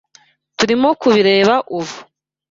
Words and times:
Turimo 0.57 0.89
kubireba 1.01 1.55
ubu. 1.79 1.95